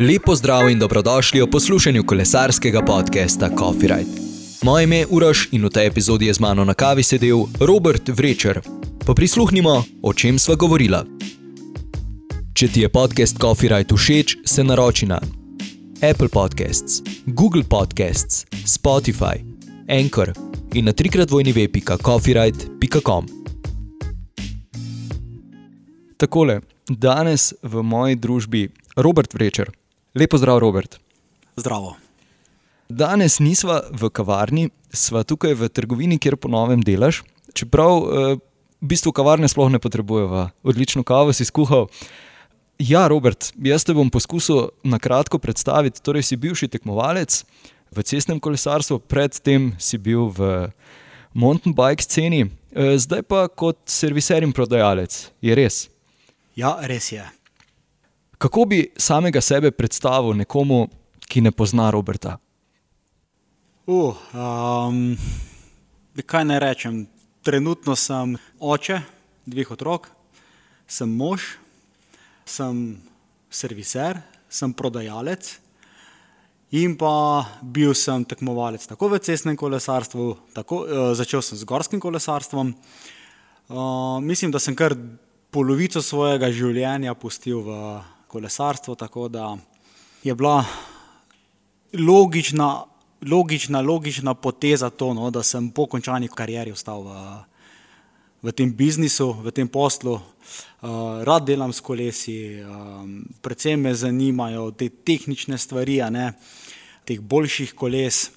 [0.00, 4.10] Lepo zdrav in dobrodošli v poslušanju kolesarskega podcasta Coffee Ride.
[4.62, 8.08] Moje ime je Uroš in v tej epizodi je z mano na kavi sedel Robert
[8.08, 8.60] Vrečer.
[9.06, 11.02] Pa prisluhnimo, o čem sva govorila.
[12.54, 15.18] Če ti je podcast Coffee Ride všeč, se naroči na
[16.10, 19.42] Apple Podcasts, Google Podcasts, Spotify,
[19.90, 20.30] Anchor
[20.78, 23.26] in na trikrat vojni web.coffeeride.com.
[26.16, 29.74] Takole, danes v moji družbi Robert Vrečer.
[30.14, 30.98] Lepo zdrav, Robert.
[31.56, 31.96] Zdravo.
[32.88, 37.20] Danes nisva v kavarni, sva tukaj v trgovini, kjer ponovem delaš.
[37.52, 38.38] Čeprav eh,
[38.80, 41.90] v bistvu kavarne sploh ne potrebujeva, odlično kavo si skuhal.
[42.80, 46.00] Ja, Robert, jaz te bom poskusil na kratko predstaviti.
[46.00, 47.42] Torej, si bivši tekmovalec
[47.92, 50.70] v cestnem kolesarstvu, predtem si bil v
[51.36, 55.28] mountain bike sceni, eh, zdaj pa kot serviser in prodajalec.
[55.44, 55.90] Je res?
[56.56, 57.28] Ja, res je.
[58.38, 60.86] Kako bi samega sebe predstavil nekomu,
[61.26, 62.36] ki ne pozna Roberta?
[63.86, 65.16] Uh, um,
[66.22, 67.00] kaj naj rečem?
[67.42, 69.00] Trenutno sem oče
[69.48, 70.06] dveh otrok,
[70.86, 71.56] sem mož,
[72.46, 73.00] sem
[73.50, 75.56] serviser, sem prodajalec
[76.78, 81.98] in pa bil sem tekmovalec tako v cestnem kolesarstvu, tako, uh, začel sem z gorskim
[81.98, 82.70] kolesarstvom.
[83.66, 84.94] Uh, mislim, da sem kar
[85.50, 87.80] polovico svojega življenja pustil v
[88.28, 89.56] kolesarstvu, tako da
[90.22, 90.64] je bila
[91.92, 92.84] logična,
[93.30, 97.14] logična, logična poteza to, no, da sem po končani karieri ostal v,
[98.42, 100.20] v tem biznisu, v tem poslu.
[100.80, 106.32] Uh, rad delam s kolesi, um, predvsem me zanimajo te tehnične stvari, ne,
[107.04, 108.28] teh boljših koles,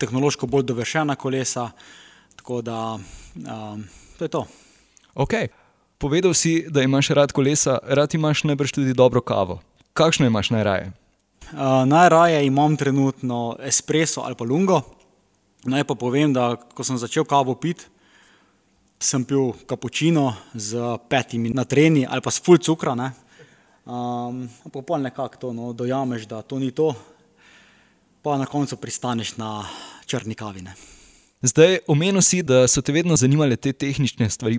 [0.00, 1.70] tehnološko bolj dovršena kolesa.
[2.36, 3.84] Tako da um,
[4.18, 4.46] to je to.
[5.14, 5.48] Okay.
[6.00, 9.60] Povedal si, da imaš rad kolesa, rad imaš najbrž tudi dobro kavo.
[9.92, 10.92] Kakšno imaš najraje?
[11.52, 14.80] Uh, najraje imam trenutno espresso ali pa lungo.
[15.64, 17.84] Naj pa povem, da ko sem začel kavo piti,
[18.96, 22.96] sem pil kapučino z petimi na treni ali pa s full cukra.
[22.96, 26.94] Um, pa pol nekako to no, dojameš, da to ni to,
[28.22, 29.68] pa na koncu pristaneš na
[30.06, 30.72] črni kavine.
[31.42, 34.56] Zdaj, omenil si, da so te vedno zanimale te tehnične stvari.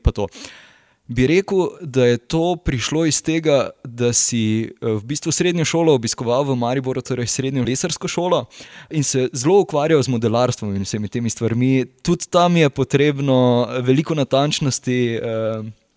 [1.12, 6.46] Bi rekel, da je to prišlo iz tega, da si v bistvu srednjo šolo obiskoval
[6.48, 8.46] v Mariboru, torej srednjo lesarsko šolo,
[8.90, 11.84] in se zelo ukvarjal z modelarstvom in vsemi temi stvarmi.
[12.02, 15.20] Tudi tam je potrebno veliko natančnosti.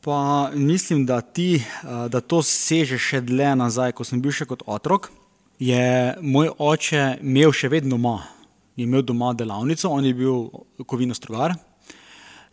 [0.03, 1.63] Pa mislim, da, ti,
[2.11, 3.95] da to seže še dlje nazaj.
[3.95, 5.13] Ko sem bil še kot otrok,
[5.63, 8.17] je moj oče imel še vedno doma.
[8.75, 10.51] Je imel doma delavnico, on je bil
[10.91, 11.55] kovinostrogar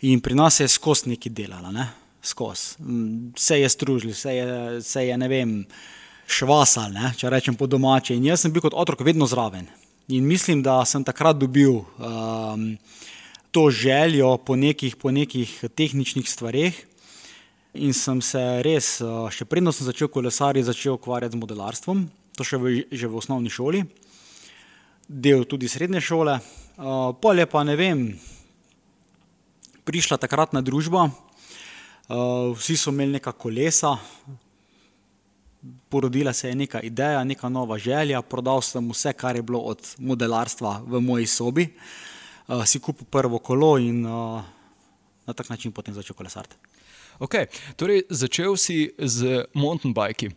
[0.06, 1.74] in pri nas je skozi neki delala.
[1.74, 1.90] Ne?
[2.22, 2.78] Skozi.
[3.36, 4.48] Vse je stružil, vse je,
[4.80, 5.54] vse je ne vem,
[6.32, 8.16] švasal, ne, če rečem po domače.
[8.16, 9.68] In jaz sem bil kot otrok vedno zraven.
[10.12, 12.66] In mislim, da sem takrat dobil um,
[13.52, 16.76] to željo po nekih, po nekih tehničnih stvareh.
[17.74, 22.04] In sem se res, uh, še predno sem začel kolesariti, začel ukvarjati z modelarstvom,
[22.36, 23.86] to še v, že v osnovni šoli,
[25.08, 26.36] del tudi srednje šole.
[26.76, 28.04] Uh, pol je pa ne vem,
[29.88, 31.08] prišla takratna družba,
[32.56, 33.98] vsi so imeli neka kolesa,
[35.90, 38.22] porodila se je neka ideja, neka nova želja.
[38.22, 41.68] Prodal sem vse, kar je bilo od modelarstva v moji sobi,
[42.48, 44.42] uh, si kupil prvo kolo in uh,
[45.28, 46.56] na tak način potem začel kolesariti.
[47.20, 47.46] Okay.
[47.76, 50.32] Torej, začel si z mountain biki.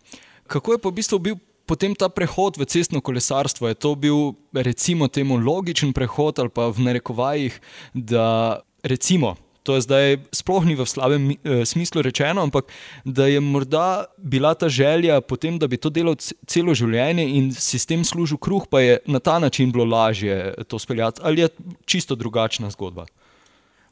[0.47, 3.69] Kako je pa v bistvu bil potem ta prehod v cestno kolesarstvo?
[3.69, 7.57] Je to bil, recimo, temu logičen prehod ali pa v narekovajih,
[7.95, 12.69] da recimo to je zdaj sploh ni v slabem uh, smislu rečeno, ampak
[13.05, 17.81] da je morda bila ta želja potem, da bi to delal celo življenje in si
[17.81, 21.25] s tem služil kruh, pa je na ta način bilo lažje to speljati.
[21.25, 21.49] Ali je
[21.89, 23.09] čisto drugačna zgodba?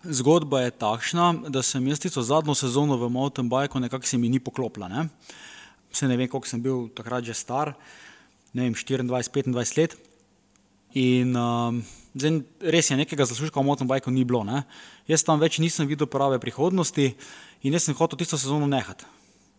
[0.04, 4.28] Zgodba je takšna, da sem jaz tisto zadnjo sezono v mountain bikeu nekako se mi
[4.28, 4.88] ni poklopila.
[4.92, 5.08] Ne?
[5.92, 7.72] Se ne vem, koliko sem bil takrat že star,
[8.52, 9.96] ne vem, 24-25 let.
[10.92, 11.80] In um,
[12.14, 14.44] zdaj, res je, nekega zaslužka v mountain bikeu ni bilo.
[14.44, 14.64] Ne?
[15.08, 17.12] Jaz tam več nisem videl prave prihodnosti
[17.62, 19.08] in jaz sem hotel tisto sezono nehati.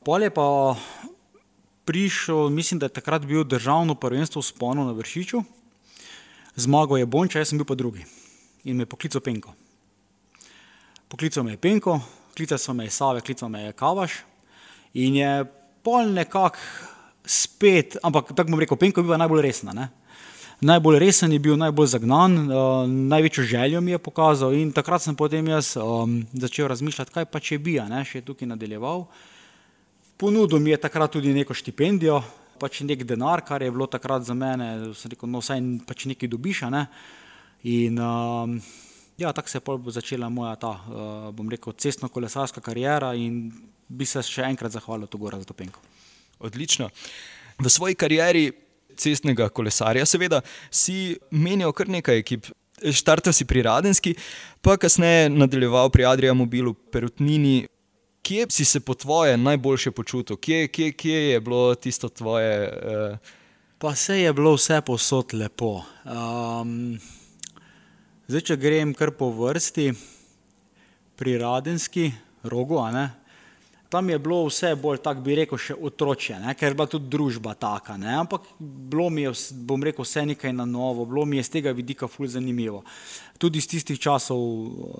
[0.04, 0.76] Pol je pa
[1.86, 5.44] prišel, mislim, da je takrat bil državno prvenstvo v sponu na Vršiču,
[6.56, 8.06] zmagal je Bonča, jaz sem bil pa drugi
[8.64, 9.52] in me je poklical Penko.
[11.12, 12.00] Poklical me je Penko,
[12.36, 14.24] klical so me Save, klical me je Kavaš
[14.94, 15.46] in je
[15.84, 16.60] pol nekako
[17.26, 19.74] spet, ampak tako bom rekel, Penko je bil najbolj resna.
[19.76, 19.90] Ne?
[20.64, 24.54] Najbolj resen je bil, najbolj zagnan, uh, največjo željo mi je pokazal.
[24.54, 28.48] In takrat sem potem jaz um, začel razmišljati, kaj pa če bi, ne, še tukaj
[28.48, 29.06] nadaljeval.
[30.18, 32.22] Ponudil mi je takrat tudi neko štipendijo,
[32.60, 36.32] pač nek denar, kar je bilo takrat za mene, sem rekel, no vsaj pač nekaj
[36.32, 36.64] dobiš.
[36.72, 36.86] Ne?
[37.68, 38.58] In um,
[39.18, 43.52] ja, tako se je začela moja ta, uh, bom rekel, cestno-kolesarska karijera in
[43.88, 45.80] bi se še enkrat zahvalil Togora za to penko.
[46.40, 46.90] Odlično.
[47.60, 48.52] V svoji karieri
[48.98, 50.42] cestnega kolesarja, seveda,
[50.72, 52.50] si menjal kar nekaj ekip.
[52.84, 54.16] Štartal si pri Radenski,
[54.62, 57.68] pa kasneje nadaljeval pri Adriju Mobilu, Perutnini.
[58.24, 62.56] Kje si se po tvoje najboljše počutil, kje, kje, kje je bilo tisto tvoje?
[62.72, 63.18] Uh...
[63.84, 65.82] Pa se je bilo vse posod lepo.
[66.08, 66.96] Um,
[68.28, 69.90] zdaj, če grem kar po vrsti,
[71.20, 72.12] pri Radenski,
[72.48, 72.80] rogu,
[73.94, 76.56] tam je bilo vse bolj, tako bi rekel, še otroče, ne?
[76.58, 77.94] ker je bila tudi družba taka.
[78.02, 78.16] Ne?
[78.24, 79.34] Ampak bilo mi je,
[79.70, 82.82] bom rekel, vse nekaj na novo, bilo mi je z tega vidika ful zanimivo.
[83.38, 84.42] Tudi iz tistih časov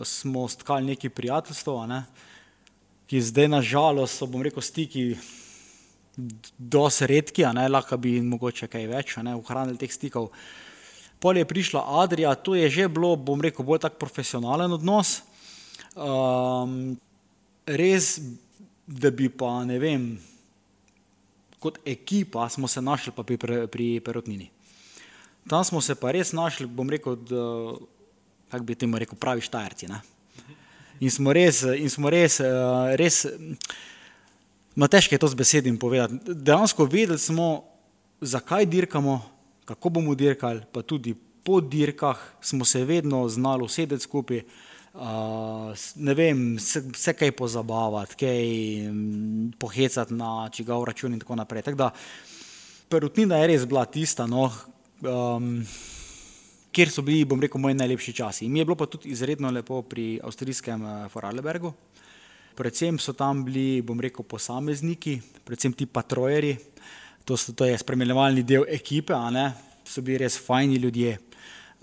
[0.06, 2.04] smo stkali neki prijateljstvo, ne?
[3.10, 5.08] ki zdaj na žalost so, bom rekel, stiki
[6.58, 10.30] dosti redki, a ne lahko bi mogoče kaj več, ne ohranili teh stikov.
[11.18, 15.24] Pol je prišla Adrija, to je že bilo, bom rekel, bolj tak profesionalen odnos.
[15.98, 16.94] Um,
[17.66, 18.20] res
[18.88, 20.08] da bi pa, ne vem,
[21.60, 23.38] kot ekipa smo se našli pa pri,
[23.68, 24.50] pri Perotnini.
[25.48, 27.18] Tam smo se pa res našli, bom rekel,
[28.52, 29.88] kako bi temu rekel, pravi štajerci.
[29.92, 30.02] Ne?
[31.04, 32.40] In smo res, in smo res,
[33.00, 33.26] res
[34.76, 36.34] no težko je to z besedami povedati.
[36.34, 37.64] Dejansko vedeli smo,
[38.22, 39.20] zakaj dirkamo,
[39.66, 44.44] kako bomo dirkali, pa tudi po dirkah smo se vedno znali usedeti skupaj
[44.94, 48.44] ne vem, vse kaj pozabavati, kaj
[49.60, 51.62] pohecati na čigav račun in tako naprej.
[51.66, 51.90] Tak da,
[52.94, 54.52] Perutnina je res bila tista, no,
[55.02, 55.64] um,
[56.74, 58.46] kjer so bili, bom rekel, moji najlepši časi.
[58.46, 61.74] In mi je bilo pa tudi izredno lepo pri avstrijskem uh, Forarlbergu.
[62.54, 66.54] Predvsem so tam bili, bom rekel, posamezniki, predvsem ti patrojeri,
[67.26, 69.18] to, so, to je spremljevalni del ekipe,
[69.90, 71.18] so bili res fajni ljudje.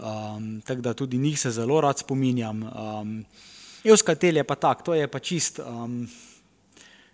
[0.01, 2.63] Um, tako da tudi njih se zelo rad spominjam.
[2.63, 3.25] Um,
[3.85, 6.09] Evskatel je pa tak, to je pa čist, um,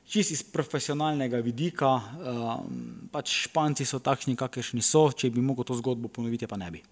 [0.06, 1.96] čist iz profesionalnega vidika.
[1.96, 6.70] Um, pač španci so takšni, kakršni so, če bi mogel to zgodbo ponoviti, pa ne
[6.70, 6.82] bi.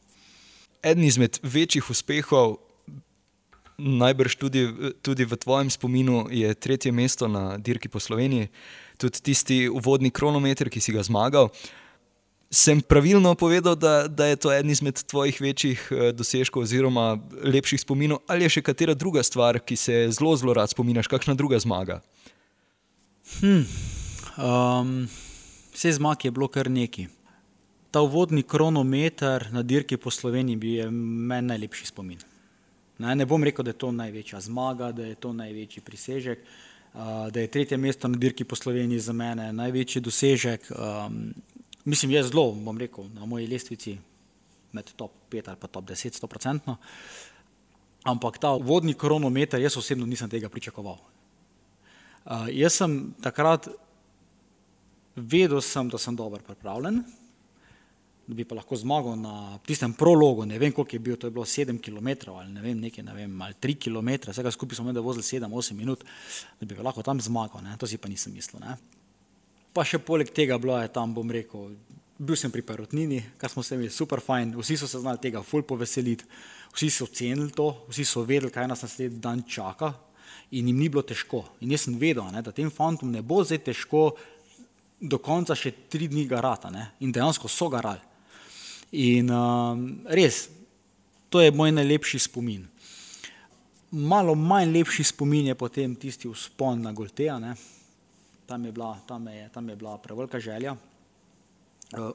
[0.82, 2.58] Eden izmed večjih uspehov,
[3.78, 4.66] najbrž tudi,
[5.02, 8.50] tudi v tvojem spominu, je tretje mesto na dirki po Sloveniji,
[8.98, 11.50] tudi tisti uvodni kronometer, ki si ga zmagal.
[11.50, 11.83] Uh,
[12.50, 17.80] sem pravilno povedal, da, da je to eden izmed tvojih večjih uh, dosežkov oziroma lepših
[17.80, 21.58] spominov, ali je še katera druga stvar, ki se zelo, zelo rad spominaš, kakšna druga
[21.58, 22.00] zmaga?
[23.40, 23.64] Hmm.
[24.36, 25.08] Um,
[25.74, 27.08] vse zmag je bilo kar neki.
[27.90, 32.18] Ta uvodni kronometer na dirki po Sloveniji je meni najlepši spomin.
[32.98, 36.42] Ne, ne bom rekel, da je to največja zmaga, da je to največji prisežek,
[36.94, 40.70] uh, da je tretje mesto na dirki po Sloveniji za mene največji dosežek.
[40.70, 41.34] Um,
[41.84, 43.98] Mislim, je zelo, bom rekel, na moji lestvici
[44.72, 46.76] med top 5 ali pa top 10, 100%.
[48.04, 50.98] Ampak ta vodni kronometer, jaz osebno nisem tega pričakoval.
[52.24, 53.68] Uh, jaz sem takrat
[55.16, 57.02] vedel, sem, da sem dobro pripravljen,
[58.26, 60.46] da bi pa lahko zmagal na tistem prologu.
[60.48, 63.14] Ne vem, koliko je bil, to je bilo 7 km ali ne vem, nekaj, ne
[63.14, 66.04] vem, ali 3 km, vsega skupaj smo imeli vozili 7-8 minut,
[66.60, 67.62] da bi lahko tam zmagal.
[67.64, 67.76] Ne?
[67.78, 68.64] To si pa nisem mislil.
[68.64, 68.76] Ne?
[69.74, 71.72] Pa še poleg tega bilo je tam, bom rekel,
[72.14, 75.42] bil sem pri Perotnini, kar smo se imeli super fajn, vsi so se znali tega
[75.42, 76.28] ful poveseliti,
[76.74, 79.90] vsi so ocenili to, vsi so vedeli, kaj nas naslednji dan čaka
[80.54, 81.42] in jim ni bilo težko.
[81.60, 84.04] In jaz sem vedel, ne, da tem fantom ne bo zdaj težko
[85.00, 88.02] do konca še tri dni garata ne, in dejansko so garali.
[88.94, 90.46] In um, res,
[91.28, 92.62] to je moj najlepši spomin.
[93.94, 97.56] Malo manj lepši spomin je potem tisti vzpon na Golteja, ne,
[98.46, 100.76] tam je bila, tam je, tam je bila prevelika želja.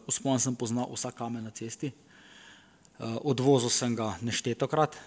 [0.07, 1.95] Uspon eh, sem poznal vsak kamen na cesti, eh,
[3.21, 4.98] odvozil sem ga neštetokrat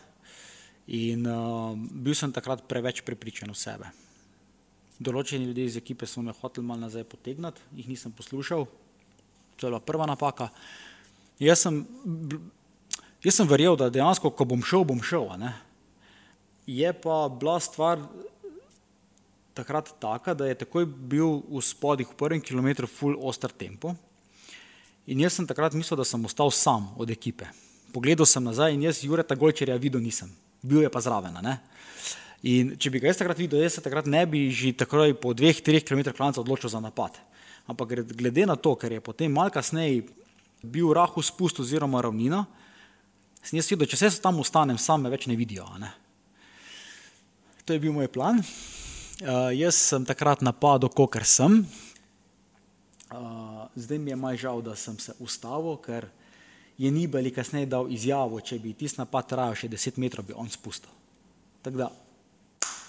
[0.86, 1.38] in eh,
[1.76, 3.90] bil sem takrat preveč prepričan v sebe.
[5.02, 8.66] Določeni ljudje iz ekipe so me hoteli malo nazaj potegnati, jih nisem poslušal,
[9.56, 10.50] to je bila prva napaka.
[11.42, 11.82] Jaz sem,
[13.24, 15.26] jaz sem verjel, da dejansko, ko bom šel, bom šel.
[16.70, 17.98] Je pa bila stvar
[19.54, 23.94] takrat taka, da je takoj bil v spodih v prvem kilometru full oster tempo.
[25.06, 27.48] In jaz sem takrat mislil, da sem ostal sam od ekipe.
[27.92, 30.30] Pogledal sem nazaj in jaz Jureta Golčerja videl nisem,
[30.62, 31.36] bil je pa zraven.
[31.42, 31.58] Ne?
[32.48, 35.34] In če bi ga jaz takrat videl, jaz se takrat ne bi že takoj po
[35.36, 37.18] dveh, treh kilometrih klanca odločil za napad.
[37.70, 40.06] Ampak glede na to, ker je potem mal kasneje
[40.62, 42.46] bil rahu spust oziroma ravnina,
[43.42, 45.66] sem jaz videl, če se tam ostanem, sam me več ne vidijo.
[45.82, 45.90] Ne?
[47.66, 48.42] To je bil moj plan.
[49.22, 51.60] Uh, jaz sem takrat napadel, kot sem.
[53.06, 56.08] Uh, zdaj mi je maj žal, da sem se ustavil, ker
[56.74, 60.50] je Nibeli kasneje dal izjavo, če bi tisti napad trajal še 10 metrov, bi on
[60.50, 60.90] spustil.
[61.62, 61.88] Tako da,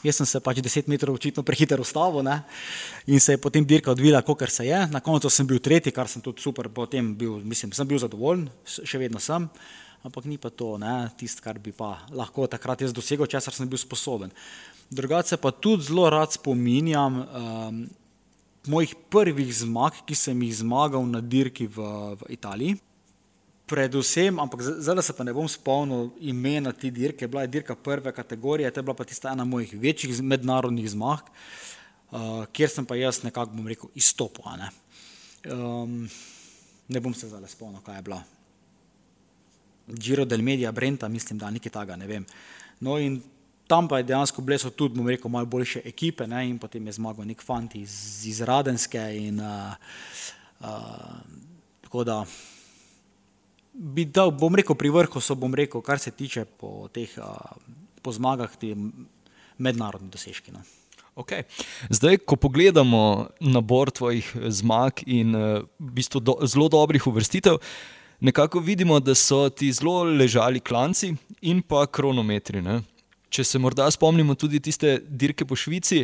[0.02, 2.40] jaz sem se pač 10 metrov očitno prehiter ustavil ne?
[3.06, 4.82] in se je potem dirka odvila, kot se je.
[4.90, 8.50] Na koncu sem bil tretji, kar sem tudi super, potem bil, mislim, sem bil zadovoljen,
[8.66, 9.46] še vedno sem,
[10.02, 10.82] ampak ni pa to
[11.14, 14.34] tisto, kar bi pa lahko takrat jaz dosegel, česar sem bil sposoben.
[14.94, 17.84] Drugače pa tudi zelo rad spominjam um,
[18.68, 21.86] mojih prvih zmag, ki sem jih zmagal na dirki v,
[22.20, 22.78] v Italiji.
[23.68, 28.12] Predvsem, ampak zdaj se pa ne bom spomnil imena te dirke, bila je dirka prve
[28.14, 31.32] kategorije, to je bila pa tista ena mojih večjih mednarodnih zmag,
[32.12, 34.46] uh, kjer sem pa jaz nekako, bom rekel, izstopil.
[34.60, 34.70] Ne?
[35.50, 36.04] Um,
[36.88, 38.22] ne bom se zdaj spomnil, kaj je bila.
[39.88, 42.28] Giro del Media, Brenta, mislim, da nekaj takega, ne vem.
[42.84, 43.22] No in
[43.74, 46.46] tam pa je dejansko bleso tudi, bom rekel, malo boljše ekipe ne?
[46.50, 47.94] in potem je zmagal nek fant iz,
[48.30, 49.74] iz Radenske in uh,
[50.62, 51.18] uh,
[51.82, 52.20] tako da
[53.74, 57.34] bi dal, bom rekel, pri vrhu so, bom rekel, kar se tiče po teh uh,
[58.04, 58.76] po zmagah, ti
[59.58, 60.54] mednarodni dosežki.
[60.54, 60.62] No.
[61.16, 61.48] Okay.
[61.90, 67.58] Zdaj, ko pogledamo nabor tvojih zmag in v bistvu do, zelo dobrih uvrstitev,
[68.20, 72.62] nekako vidimo, da so ti zelo ležali klanci in pa kronometri.
[72.62, 72.82] Ne?
[73.34, 76.04] Če se morda spomnimo tudi tiste dirke po Švici,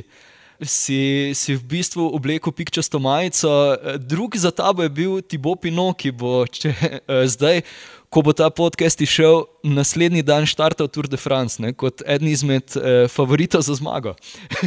[0.65, 3.77] si, si v bistvu oblekel pikčasto majico.
[4.01, 6.73] Drugi za tabo je bil Tibo Pino, ki bo če,
[7.37, 7.61] zdaj,
[8.09, 12.73] ko bo ta podcast išel, naslednji dan štartal Tour de France ne, kot eden izmed
[12.73, 14.15] eh, favoritov za zmago.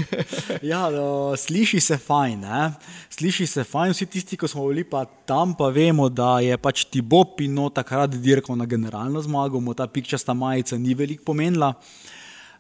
[0.72, 2.46] ja, no, sliši se fajn.
[2.46, 2.70] Ne?
[3.10, 6.86] Sliši se fajn, vsi tisti, ki smo bili pa tam, pa vemo, da je pač
[6.86, 11.74] Tibo Pino takrat dirkal na generalno zmago, mu ta pikčasta majica ni veliko pomenila.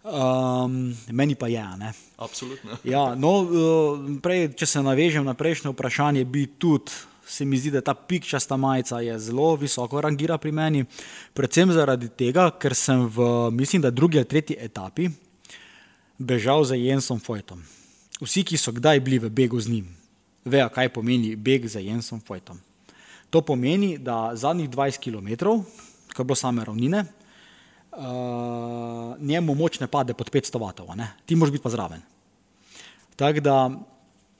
[0.02, 1.62] Um, meni pa je.
[1.78, 1.92] Ne?
[2.18, 2.78] Absolutno.
[2.84, 6.90] Ja, no, uh, prej, če se navežem na prejšnje vprašanje, bi tudi
[7.32, 10.84] se mi zdi, da ta pikčasta majica je zelo visoko rangira pri meni.
[11.32, 15.08] Predvsem zaradi tega, ker sem v, mislim, da drugi ali tretji etapi
[16.18, 17.62] bežal za Jensom Fojtom.
[18.20, 19.88] Vsi, ki so kdaj bili v begu z njim,
[20.44, 22.60] vejo, kaj pomeni beg za Jensom Fojtom.
[23.30, 25.32] To pomeni, da zadnjih 20 km,
[26.12, 27.06] ko je bilo same ravnine,
[27.92, 30.88] uh, njemu moč ne pade pod 500 vatov,
[31.26, 32.00] ti moraš biti pa zraven.
[33.16, 33.56] Tako da,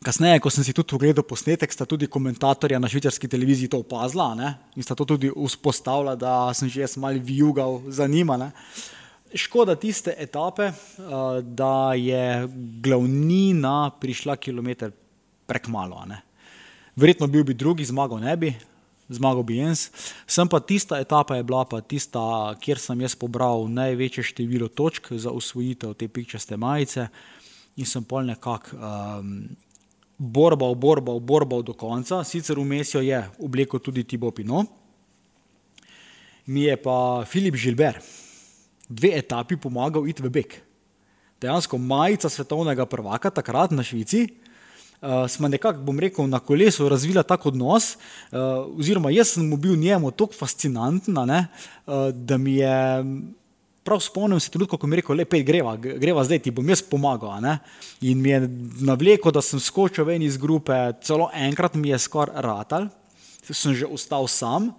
[0.05, 4.35] kasneje, ko sem si tudi ogledal posnetek, sta tudi komentatorja na švicarski televiziji to opazila
[4.35, 4.55] ne?
[4.77, 8.37] in sta to tudi vzpostavila, da sem že jaz malo vijugal za njima.
[8.37, 8.51] Ne?
[9.35, 12.49] Škoda tiste etape, uh, da je
[12.83, 14.91] glavnina prišla kilometr
[15.47, 16.05] prek malo.
[16.97, 18.53] Verjetno bil bi drugi, zmagal ne bi,
[19.09, 19.89] zmagal bi jaz.
[20.27, 25.13] Sem pa tista etapa je bila pa tista, kjer sem jaz pobral največje število točk
[25.13, 27.09] za usvojitev te pikčaste majice
[27.77, 29.49] in sem pol nekako um,
[30.19, 32.23] borbal, borbal, borbal do konca.
[32.25, 34.65] Sicer vmes jo je oblekel tudi Tibo Pino.
[36.47, 37.99] Mi je pa Filip Žilber
[38.93, 40.59] dve etapi pomagal iti v beg.
[41.43, 44.29] Dejansko majica svetovnega prvaka takrat na Švici,
[45.03, 47.97] uh, smo nekako, bom rekel, na kolesu razvila tak odnos,
[48.31, 51.45] uh, oziroma jaz sem bil njemu tako fascinanten, uh,
[52.15, 53.05] da mi je.
[53.83, 56.69] Prav spomnim se trenutka, ko mi je rekel, le pet greva, greva zdaj ti bom
[56.71, 57.43] jaz pomagal.
[58.07, 58.47] In mi je
[58.87, 62.87] navleko, da sem skočil ven iz grupe, celo enkrat mi je skoraj ratal,
[63.51, 64.71] sem že ostal sam,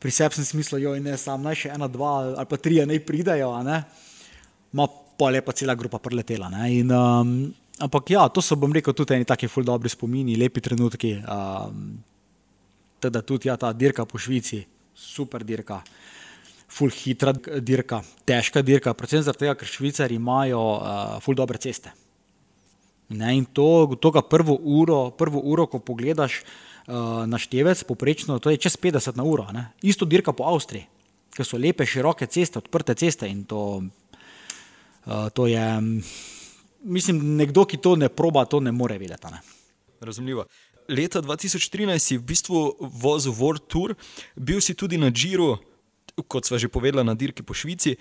[0.00, 2.80] pri sebi sem si mislil, joj ne, sam naj še ena, dva ali pa tri,
[2.80, 3.52] naj pridajo,
[4.72, 6.48] ma pa lepa cela grupa preletela.
[6.64, 10.60] In, um, Ampak ja, to so, bom rekel, tudi neki taki ful dobri spomini, lepi
[10.60, 11.14] trenutki.
[11.24, 11.96] Um,
[13.00, 14.60] teda tudi ja, ta dirka po Švici,
[14.92, 15.80] super dirka,
[16.68, 17.32] ful hitra
[17.64, 21.88] dirka, težka dirka, predvsem zato, ker Švicari imajo uh, ful dobre ceste.
[23.10, 28.36] Ne, in to, to ga prvo uro, prvo uro, ko pogledaš uh, na števec, poprečno,
[28.38, 29.48] to je čez 50 na uro.
[29.56, 29.72] Ne.
[29.82, 30.84] Isto dirka po Avstriji,
[31.32, 33.80] ker so lepe, široke ceste, odprte ceste in to,
[35.08, 35.64] uh, to je.
[35.80, 36.04] Um,
[36.82, 39.26] mislim, nekdo, ki to ne proba, to ne more videti.
[39.32, 39.40] Ne?
[40.00, 40.44] Razumljivo.
[40.88, 43.94] Leta 2013 si v bistvu vozil World Tour,
[44.36, 45.56] bil si tudi na Džiru,
[46.26, 47.94] kot sva že povedala, na dirki po Švici,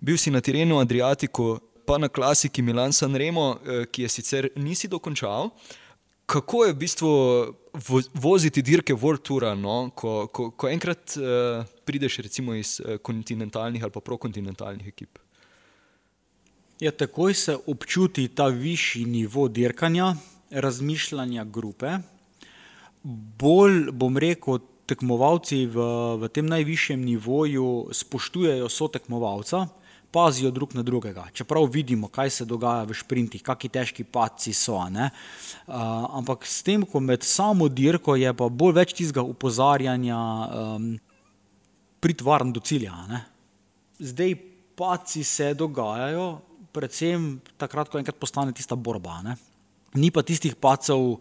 [0.00, 1.56] bil si na terenu Adriatiku,
[1.86, 5.50] pa na klasiki Milan San Remo, eh, ki je sicer nisi dokončal.
[6.26, 7.10] Kako je v bistvu
[8.14, 9.90] voziti dirke World Toura, no?
[9.94, 15.20] ko, ko, ko enkrat uh, prideš recimo iz uh, kontinentalnih ali pa prokontinentalnih ekip?
[16.80, 20.14] Ja, takoj se občuti ta višji nivo dirkanja,
[20.50, 21.88] razmišljanja grupe.
[23.40, 25.86] Bolj, bom rekel, tekmovalci v,
[26.20, 29.62] v tem najvišjem nivoju spoštujejo so tekmovalca,
[30.12, 31.24] pazijo drug na drugega.
[31.32, 34.76] Čeprav vidimo, kaj se dogaja v sprintih, kakšni težki padci so.
[34.76, 35.08] Uh,
[36.12, 40.20] ampak s tem, ko med samo dirko je pa bolj več tistega upozarjanja,
[40.76, 40.92] um,
[42.04, 43.00] pritvarn do cilja.
[43.08, 43.22] Ne?
[43.96, 44.36] Zdaj
[44.76, 46.28] padci se dogajajo,
[46.76, 49.18] predvsem takrat, ko enkrat postane tista borba.
[49.24, 49.36] Ne?
[49.96, 51.16] Ni pa tistih pacev,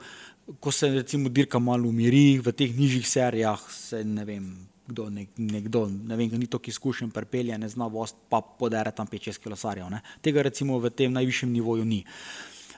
[0.59, 4.47] ko se recimo dirka malo umiri, v teh nižjih serijah se ne vem.
[4.85, 8.91] Kdo, nek, nekdo, ne vem, ni to, ki izkušen, prepelje, ne zna vost, pa podere
[8.93, 9.89] tam 5-6 kilosarjev.
[10.21, 12.03] Tega recimo v tem najvišjem nivoju ni.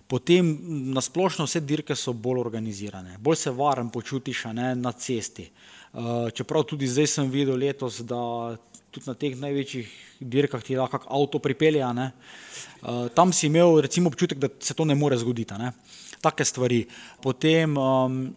[0.08, 0.54] Potem
[0.96, 5.50] nasplošno vse dirke so bolj organizirane, bolj se varen počutiš ne, na cesti.
[6.32, 8.56] Čeprav tudi zdaj sem videl letos, da
[8.98, 9.88] tudi na teh največjih
[10.20, 11.86] dirkah ti lahko avto pripelje.
[11.86, 15.54] Uh, tam si imel recimo, občutek, da se to ne more zgoditi.
[15.54, 15.72] Ne?
[16.22, 16.86] Take stvari.
[17.22, 18.34] Potem, um,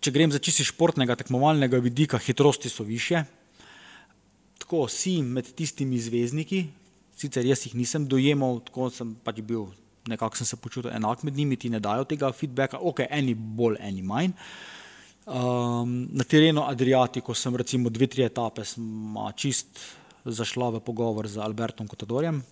[0.00, 3.24] če grem za čisti športnega, tekmovalnega vidika, hitrosti so više.
[4.60, 6.64] Tako si med tistimi zvezdniki,
[7.16, 9.68] sicer jaz jih nisem dojemal, tako sem pač bil,
[10.08, 13.80] nekako sem se počutil enak med njimi, ti ne dajo tega feedbacka, ok, eni bolj,
[13.84, 14.32] eni manj.
[14.32, 14.79] Uh,
[15.30, 18.66] Um, na terenu Adriatiku sem recimo dve, tri etape
[19.38, 19.78] čist
[20.26, 22.42] zašla v pogovor z Albertom Kotadorjem.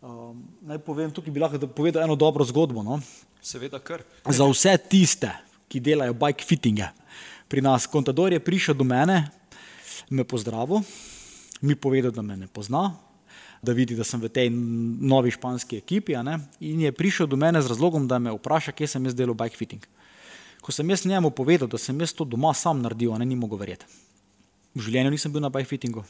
[0.00, 2.80] Um, naj povem, tukaj bi lahko povedal eno dobro zgodbo.
[2.80, 2.96] No?
[3.44, 4.00] Seveda, kar.
[4.24, 5.28] Za vse tiste,
[5.68, 6.88] ki delajo bike fittinge.
[7.52, 9.28] Pri nas Kontador je prišel do mene,
[10.08, 10.80] me pozdravil,
[11.60, 12.96] mi povedal, da me ne pozna,
[13.60, 16.16] da vidi, da sem v tej novi španski ekipi.
[16.64, 19.60] In je prišel do mene z razlogom, da me vpraša, kje sem jaz delal bike
[19.60, 19.84] fitting.
[20.62, 23.60] Ko sem jaz njemu povedal, da sem jaz to doma sam naredil, ne, ni mogel
[23.60, 23.86] verjeti.
[24.74, 26.04] V življenju nisem bil na bike fittingu.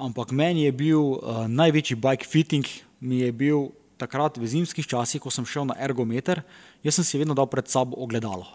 [0.00, 2.66] Ampak meni je bil uh, največji bike fitting,
[3.00, 3.68] mi je bil
[4.00, 6.42] takrat v zimskih časih, ko sem šel na ergometer,
[6.82, 8.46] jaz sem si vedno dal pred sabo ogledalo.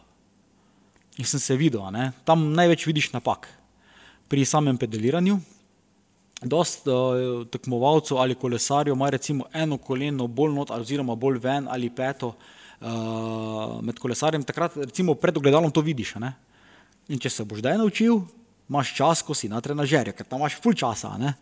[1.19, 3.47] In sem se videl, ne, tam največ vidiš napak.
[4.29, 5.39] Pri samem pedaliranju,
[6.43, 11.91] dost uh, tekmovalcev ali kolesarjev ima recimo eno koleno bolj not, oziroma bolj ven ali
[11.91, 16.15] peto, uh, med kolesarjem, takrat recimo pred ogledalom to vidiš.
[16.21, 16.33] Ne?
[17.11, 18.21] In če se boš zdaj naučil,
[18.69, 21.15] imaš čas, ko si na trenažerju, ker tam imaš full časa.
[21.19, 21.35] Ne?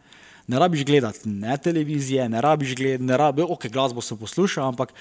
[0.47, 4.93] ne rabiš gledati ne televizije, ne rabiš gledati, ne rabiš, ok, glasbo sem poslušal, ampak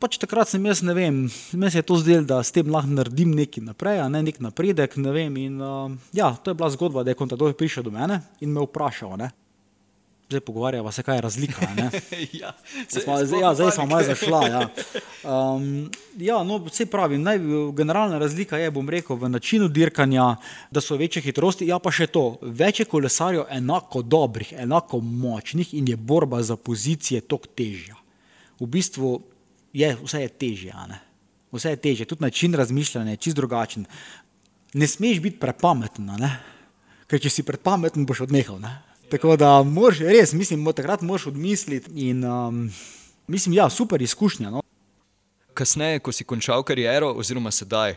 [0.00, 1.20] pač takrat sem jaz, ne vem,
[1.52, 4.96] meni se je to zdelo, da s tem lahko naredim nekaj naprej, ne nek napredek,
[4.96, 5.36] ne vem.
[5.36, 8.64] In uh, ja, to je bila zgodba, da je kontador prišel do mene in me
[8.64, 9.14] vprašal.
[9.20, 9.30] Ne?
[10.30, 11.66] Zdaj pogovarjava se, kaj je razlika.
[12.32, 12.52] ja,
[12.88, 14.46] smo, zdaj, ja, zdaj smo malo zašla.
[14.46, 14.68] Ja.
[15.20, 17.38] Um, ja, no, vse pravi, naj,
[17.76, 20.36] generalna razlika je, bom rekel, v načinu dirkanja,
[20.70, 25.74] da so večje hitrosti, ja pa še to, več je kolesarjev enako dobrih, enako močnih
[25.76, 28.00] in je borba za pozicije tok težja.
[28.60, 29.12] V bistvu
[29.76, 30.72] je vse je težje,
[31.52, 33.84] vse je težje, tudi način razmišljanja je čist drugačen.
[34.72, 36.08] Ne smeš biti prepameten,
[37.06, 38.56] ker če si prepameten, boš odnehal.
[38.56, 38.78] Ne?
[39.10, 41.90] Tako da moraš res, mislim, takrat moraš odmisliti.
[42.08, 42.70] In, um,
[43.26, 44.50] mislim, ja, super izkušnja.
[44.50, 44.62] No.
[45.54, 47.96] Kasneje, ko si končal kariero, oziroma sedaj,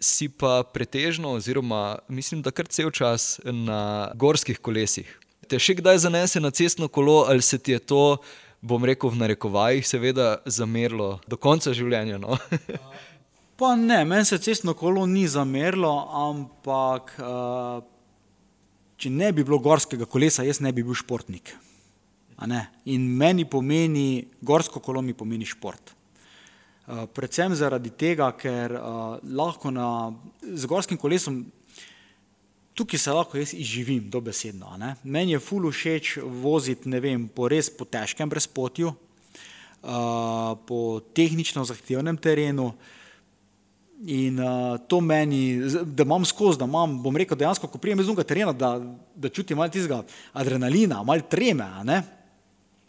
[0.00, 5.08] si pa pretežno, oziroma mislim, da kar cel čas na gorskih kolesih.
[5.48, 8.18] Te še kdaj zanese na cestno kolo, ali se ti je to,
[8.60, 12.20] bom rekel, v narekovajih, seveda, zamerilo do konca življenja?
[12.20, 12.36] No?
[13.60, 15.94] pa ne, meni se cestno kolo ni zamerilo,
[16.28, 17.16] ampak.
[17.16, 17.89] Uh,
[19.00, 21.54] če ne bi bilo gorskega kolesa, jaz ne bi bil športnik.
[22.88, 25.94] In meni pomeni, gorsko kolo mi pomeni šport.
[26.90, 30.10] Uh, predvsem zaradi tega, ker uh, lahko na,
[30.42, 31.44] z gorskim kolesom
[32.74, 34.72] tukaj se lahko jaz izživim, dobesedno.
[35.04, 40.80] Meni je fulu všeč voziti vem, po res po težkem brezpotju, uh, po
[41.14, 42.72] tehnično zahtevnem terenu.
[42.72, 42.99] Uh,
[44.06, 48.08] In uh, to meni, da imam skozi, da imam, bom rekel, dejansko, ko prijem iz
[48.08, 48.70] unega terena, da,
[49.14, 50.00] da čutim malo tistega
[50.32, 51.68] adrenalina, malo treme.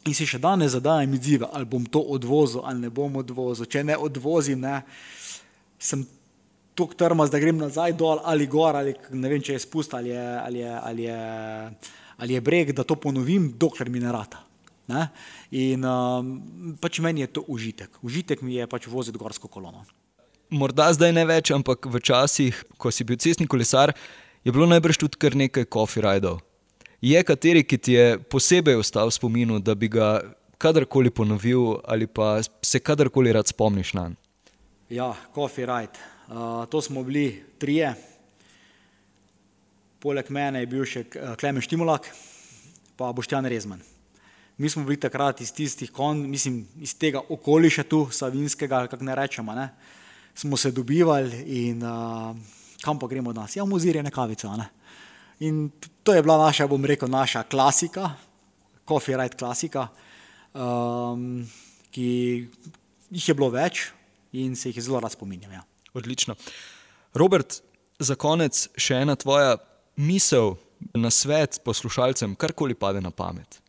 [0.08, 3.68] In si še danes zadajam izzive, ali bom to odvozil ali ne bom odvozil.
[3.68, 4.80] Če ne odvozim, ne,
[5.78, 6.06] sem
[6.80, 10.14] tako trmaz, da grem nazaj dol ali gor, ali ne vem, če je spust ali
[10.16, 11.20] je, ali je, ali je,
[12.24, 14.46] ali je breg, da to ponovim, dokler mi ne rata.
[14.88, 15.10] Ne?
[15.60, 16.32] In um,
[16.80, 18.00] pač meni je to užitek.
[18.02, 19.84] Užitek mi je pač voziti gorsko kolono
[20.52, 23.96] morda zdaj ne več, ampak včasih, ko si bil cestni kolesar,
[24.44, 26.42] je bilo najbrž tudi kar nekaj coffee rajdov.
[27.02, 30.20] Je kateri, ki ti je posebej ostal v spominu, da bi ga
[30.62, 34.12] kadarkoli ponovil ali pa se kadarkoli rad spomniš na?
[34.92, 35.98] Ja, coffee ride.
[36.32, 37.96] Uh, to smo bili trije.
[40.02, 41.04] Poleg mene je bil še
[41.40, 42.08] Klemen Štimulak,
[42.98, 43.82] pa Boštjan Rezman.
[44.58, 49.18] Mi smo bili takrat iz tistih kon, mislim, iz tega okoliša tu, savinskega, kako ne
[49.18, 49.54] rečemo.
[49.58, 49.70] Ne?
[49.70, 50.01] Uh,
[50.36, 52.36] smo se dobivali in uh,
[52.82, 54.52] kam pa gremo danes, ja, v muzirje, ne kavico.
[54.58, 54.70] Ne?
[55.46, 55.70] In
[56.04, 58.14] to je bila naša, bom rekel, naša klasika,
[58.88, 59.88] copyright klasika,
[60.54, 61.44] um,
[61.92, 62.10] ki
[63.12, 63.90] jih je bilo več
[64.34, 65.52] in se jih zelo rad spominjam.
[65.52, 65.64] Ja.
[65.94, 66.36] Odlično.
[67.14, 67.62] Robert,
[68.00, 69.58] za konec še ena tvoja
[70.00, 70.56] misel
[70.98, 73.60] na svet poslušalcem, karkoli pade na pamet.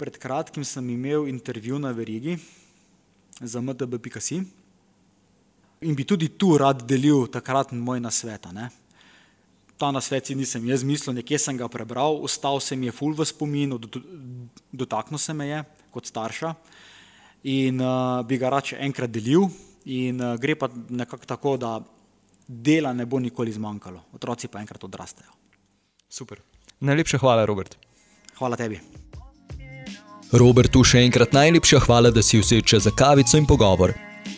[0.00, 2.38] Pred kratkim sem imel intervju na verigi
[3.42, 4.42] za MDB.si
[5.82, 8.46] in bi tudi tu rad delil takrat moj nasvet.
[9.76, 13.16] Ta nasvet si nisem jaz mislil, nekje sem ga prebral, ostal se mi je ful
[13.18, 13.80] v spominu,
[14.72, 16.54] dotaknil se me je kot starša
[17.42, 19.50] in uh, bi ga rad še enkrat delil.
[19.90, 21.80] In uh, gre pa nekako tako, da
[22.46, 25.34] dela ne bo nikoli zmanjkalo, otroci pa enkrat odrastejo.
[26.06, 26.38] Super.
[26.78, 27.74] Najlepša hvala, Robert.
[28.38, 28.78] Hvala tebi.
[30.32, 33.92] Robertu še enkrat najlepša hvala, da si vse čas za kavico in pogovor.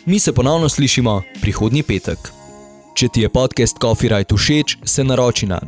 [0.05, 2.19] Mi se ponovno slišimo prihodnji petek.
[2.95, 5.59] Če ti je podcast Copyright všeč, se naroči na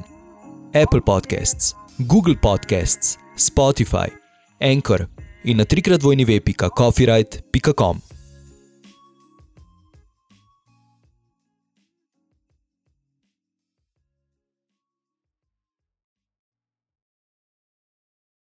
[0.75, 4.11] Apple Podcasts, Google Podcasts, Spotify,
[4.59, 5.07] Anchor
[5.43, 8.06] in na trikrat vojni web.copyright.com.